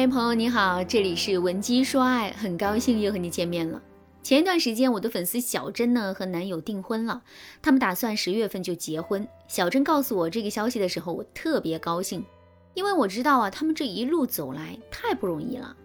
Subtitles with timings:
[0.00, 3.82] 嗨，朋友你好，这里是文姬说爱，很高兴又和你见面了。
[4.22, 7.20] 前一段时间，我的粉丝小珍呢和男友订婚了，
[7.60, 9.28] 他们打算十月份就结婚。
[9.46, 12.24] 小珍告诉我这个消息的时候，我特别高兴，
[12.72, 15.76] 因为我知道啊，他们这一路走来太不容易了。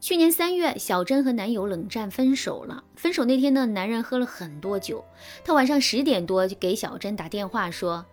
[0.00, 2.84] 去年三月，小珍和男友冷战分手了。
[2.94, 5.02] 分手那天呢，男人喝了很多酒，
[5.42, 8.04] 他晚上十点多就给小珍打电话说：“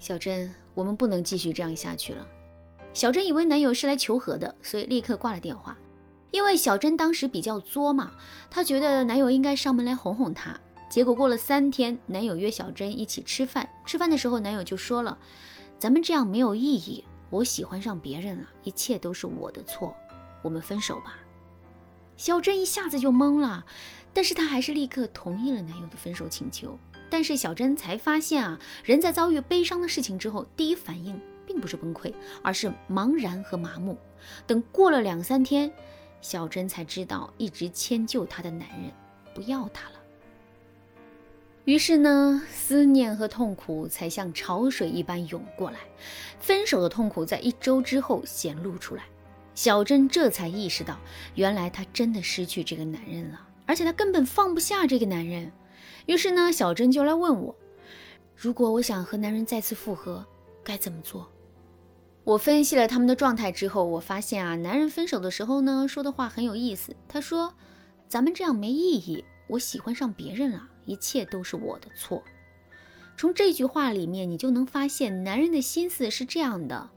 [0.00, 2.26] 小珍，我们不能继续这样下去了。”
[2.92, 5.76] 小珍以为男友是来求和的，所以立刻挂了电话。
[6.30, 8.12] 因为小珍当时比较作嘛，
[8.50, 10.58] 她觉得男友应该上门来哄哄她。
[10.88, 13.68] 结果过了三天，男友约小珍一起吃饭。
[13.86, 15.16] 吃饭的时候，男友就说了
[15.78, 19.94] ：“咱们这样没有意义，我喜欢上别人了，一切都是我的错，
[20.42, 21.16] 我们分手吧。”
[22.16, 23.64] 小珍一下子就懵了，
[24.12, 26.76] 但是她还是立刻同意了男友的分手请求。
[27.08, 31.20] 但是小珍才发现啊，人在遭遇悲伤的事情之后，第一反应。
[31.50, 33.98] 并不是崩溃，而是茫然和麻木。
[34.46, 35.68] 等过了两三天，
[36.20, 38.92] 小珍才知道，一直迁就她的男人
[39.34, 39.96] 不要她了。
[41.64, 45.80] 于是呢，思念和痛苦才像潮水一般涌过来。
[46.38, 49.04] 分手的痛苦在一周之后显露出来，
[49.56, 50.96] 小珍这才意识到，
[51.34, 55.50] 原来她真的失去这个男人了，而且她根本放不下这个男人。
[56.06, 57.54] 于是呢，小珍就来问我，
[58.36, 60.24] 如果我想和男人再次复合，
[60.64, 61.29] 该怎么做？
[62.22, 66.94] 我分析了他们的状态之后，我发现啊，男人分手的时候呢，说的话很有意思。
[67.08, 67.54] 他说
[68.08, 72.22] ：“咱们这样没意义，我喜欢上别人了，一切都是我的错。”
[73.16, 76.90] 从这句话里面，你就能发现男人的心思是这样的：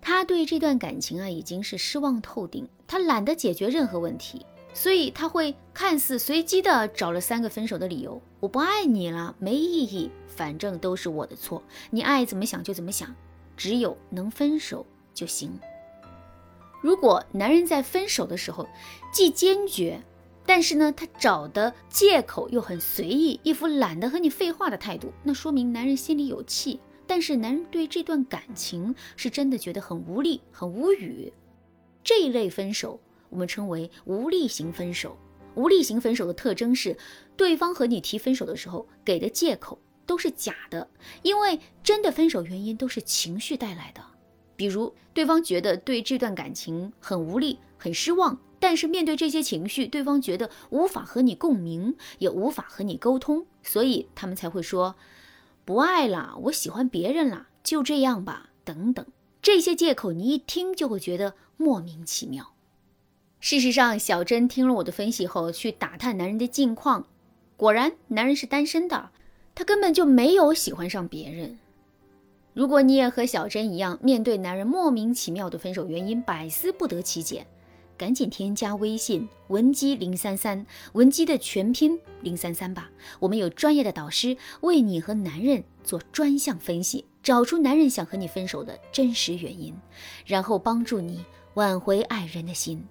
[0.00, 8.20] 他对这段感情啊，已经是失望透顶，他懒得解决任何问题，所以他会看似随机的找了三个分手的理由。
[8.40, 13.14] 我不爱你了，没意义，反正都是我的错，你爱怎么想就怎么想。
[13.62, 15.56] 只有能分手就行。
[16.80, 18.66] 如果男人在分手的时候
[19.12, 20.02] 既坚决，
[20.44, 26.80] 但是呢，他找的借口又很随意，一副懒得和你废话的态度，那说明男人心里有气。
[27.06, 31.32] 但是男人对这段感情是真的觉得很无力、很无语。
[32.02, 32.98] 这一类分手
[33.30, 35.16] 我们称为无力型分手。
[35.54, 36.96] 无力型分手的特征是，
[37.36, 39.78] 对方和你提分手的时候给的借口。
[40.06, 40.88] 都是假的，
[41.22, 44.02] 因为真的分手原因都是情绪带来的。
[44.56, 54.94] 比如，对方觉得对这段感情很无力、很失望，但是面对这些情绪，对方觉得无法和你共鸣，也无法和你沟通，所以他们才会说
[55.64, 59.04] 不爱了，我喜欢别人了，就这样吧，等等。
[59.40, 62.54] 这些借口你一听就会觉得莫名其妙。
[63.40, 67.06] 事实上，小珍听了我的分析后，去打探男人的近况，
[67.56, 69.10] 果然男人是单身的。
[69.54, 71.58] 他根本就没有喜欢上别人。
[72.54, 77.46] 如果你也和小珍一样，面对男人莫名其妙的分手原因百思不得其解，
[77.96, 82.90] 赶紧添加微信文姬零三三，文姬的全拼零三三吧。
[83.20, 89.74] 我们有专业的导师为你和男人做专项分析，找出男人想和你分手的真实原因，
[90.26, 91.24] 然后帮助你
[91.54, 92.84] 挽回爱人的心。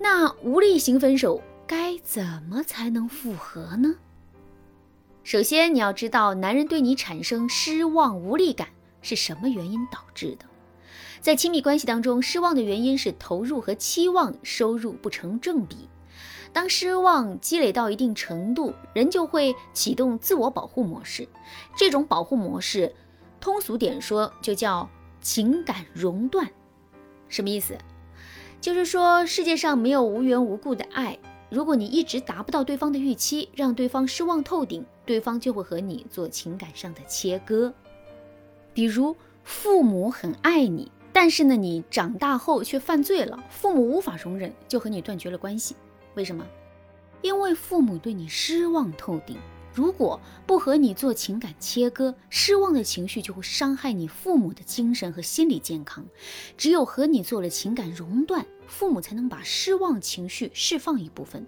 [0.00, 3.94] 那无力型分手该怎么才能复合呢？
[5.24, 8.68] 首先，你要知道男人对你产生失望、无力感
[9.02, 10.46] 是什么原因导致的。
[11.20, 15.88] 在亲密关系当中，失望的原因是投入和期望收入不成正比。
[16.50, 21.28] 当失望积累到一定程度，人就会启动自我保护模式。
[21.76, 22.94] 这种保护模式，
[23.38, 24.88] 通俗点说就叫
[25.20, 26.48] 情感熔断。
[27.28, 27.76] 什么意思？
[28.60, 31.18] 就是说世界上没有无缘无故的爱。
[31.50, 37.72] 如果你一直达不到对方的预期，让对方失望透顶，对方就会和你做情感上的切割。
[38.74, 45.74] 比如父母很爱你，但是呢，你长大后却犯罪了，父母无法容忍，就和你断绝了关系。
[46.14, 46.46] 为什么？
[47.22, 49.36] 因为父母对你失望透顶。
[49.74, 56.04] 如果不和你做情感切割，失望的情绪就会伤害你父母的精神和心理健康。
[56.56, 61.44] 只有和你做了情感熔断，父母才能把失望情绪释放一部分。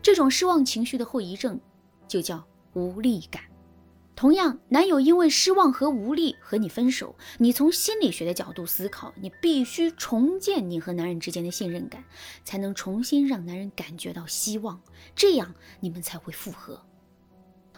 [0.00, 1.60] 这种失望情绪的后遗症
[2.08, 3.42] 就叫无力感。
[4.16, 12.04] 同样，男友因为失望和无力和你分手，你从心理学的角度思考，你必须重建你和男人之间的信任感，
[12.44, 14.78] 才能重新让男人感觉到希望，
[15.14, 16.82] 这样你们才会复合。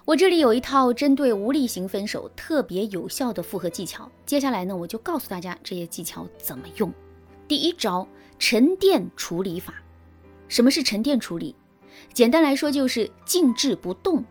[0.04, 6.92] 我这里有一套针对无力型分手特别有效的复合技巧，接下来呢，我就告诉大家这些技巧怎么用。
[7.46, 8.08] 第一招，
[8.44, 9.72] 沉淀处理法。
[10.48, 11.54] 什么是沉淀处理？
[12.12, 14.24] 简单来说就是静置不动。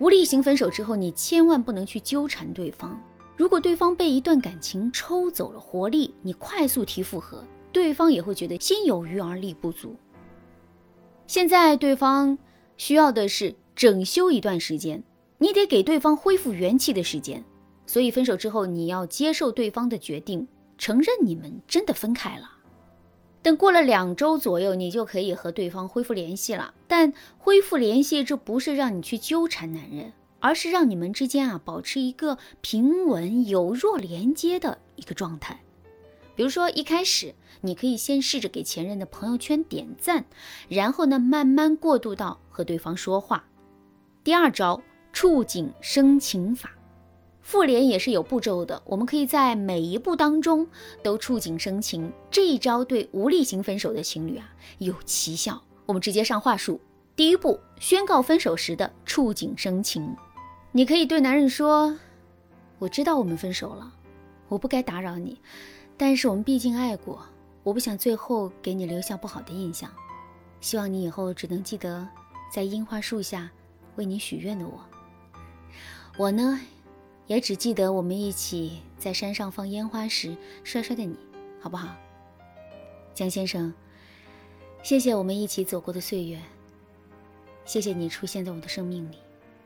[0.00, 3.00] 无力型分手之后，你千万不能去纠缠对方。
[3.36, 7.44] 如果对方被一段感情抽走了活力，你快速提复合。
[7.70, 9.94] 对方也会觉得心有余而力不足。
[11.28, 12.36] 现在对方
[12.76, 15.00] 需要的是整修一段时间，
[15.38, 17.44] 你得给对方恢复元气的时间。
[17.86, 22.50] 所以分手之后，你要接受对方的决定，承认你们真的分开了。
[23.46, 26.74] 等过了两周左右，你就可以和对方恢复联系了。
[26.88, 35.60] 但恢复联系，这不是让你去纠缠男人，而是让你们之间啊保持一个平稳有弱连接的一个状态。
[36.34, 40.24] 比如说，一开始你可以先试着给前任的朋友圈点赞，
[40.68, 43.44] 然后呢慢慢过渡到和对方说话。
[44.24, 44.82] 第二招，
[45.12, 46.75] 触景生情法。
[47.46, 50.66] 复联也是有步骤的，我们可以在每一步当中
[51.00, 52.12] 都触景生情。
[52.28, 55.62] 这一招对无力型分手的情侣啊有奇效。
[55.86, 56.80] 我们直接上话术。
[57.14, 60.12] 第一步，宣告分手时的触景生情。
[60.72, 61.96] 你可以对男人说
[62.80, 63.92] ：“我知道我们分手了，
[64.48, 65.40] 我不该打扰你，
[65.96, 67.24] 但是我们毕竟爱过，
[67.62, 69.88] 我不想最后给你留下不好的印象。
[70.60, 72.08] 希望你以后只能记得
[72.52, 73.48] 在樱花树下
[73.94, 74.80] 为你许愿的我。
[76.18, 76.60] 我呢？”
[77.26, 81.16] 也只记得我们一起在山上放烟花时摔摔的你，
[81.60, 81.96] 好不好，
[83.14, 83.72] 江先生？
[84.82, 86.40] 谢谢我们一起走过的岁月，
[87.64, 89.16] 谢谢你出现在我的生命里，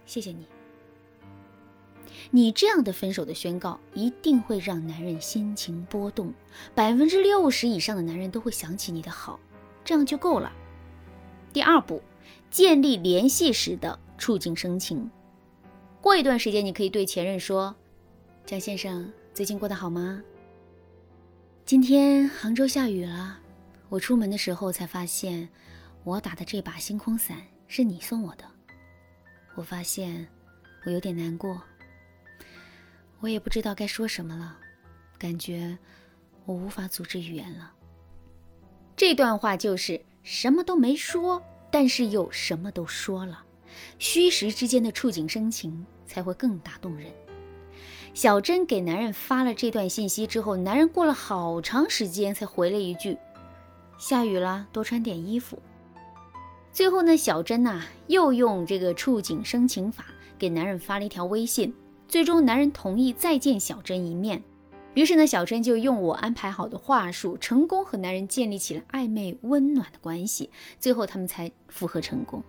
[0.07, 0.47] 谢谢你。
[2.31, 6.33] 你这样的分手的宣告一定会让男人心情波动，
[6.75, 9.39] 百分之六十以上的男人都会想起你的好，
[9.85, 10.51] 这样就够了。
[11.53, 12.03] 第二步，
[12.51, 15.11] 建立联系时的触景生情。
[16.00, 17.75] 过一段时间，你可以对前任说
[18.47, 20.23] ：“江先生，最近过得好吗？
[21.67, 23.38] 今天杭州下雨了，
[23.91, 25.47] 我出门的时候才发现，
[26.02, 28.44] 我打的这把星空伞是你送我的。
[29.55, 30.26] 我发现
[30.87, 31.61] 我有点难过，
[33.20, 34.56] 我也不知道该说什么了，
[35.19, 35.76] 感觉
[36.47, 37.75] 我无法组织语言了。”
[38.97, 43.44] 这段话就是什么都没说，但是又什么都说了。
[43.99, 47.07] 虚实之间的触景生情才会更打动人。
[48.13, 53.17] 小珍给男人发了这段信息之后，男人过了好长时间才回了一句
[53.99, 55.59] ：“下雨了，多穿点衣服。”
[56.73, 60.07] 最后呢，小珍呐又用这个触景生情法
[60.39, 61.73] 给男人发了一条微信，
[62.09, 64.43] 最终男人同意再见小珍一面。
[64.95, 70.51] 于是呢，小珍就用我安排好的话术，成功和男人建立起了暧昧温暖的关系，
[70.81, 72.43] 最后他们才复合成功。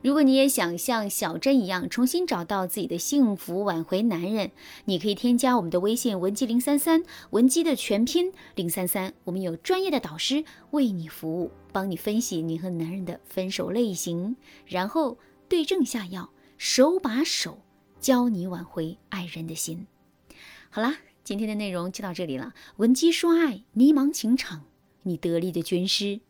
[0.00, 4.52] 如果你也想像小珍一样重新找到自己的幸福，挽回男人，
[4.84, 14.36] 你可以添加我们的微信文姬零三三，文姬的全拼零三三，我们有专业的导师为你服务，帮你分析你和男人的分手类型，
[14.66, 15.18] 然后
[15.48, 17.58] 对症下药，手把手
[17.98, 19.88] 教你挽回爱人的心。
[20.70, 24.62] 好啦，今天的内容就到这里了，文姬说爱，迷茫情场，
[25.02, 26.20] 你得力的军师。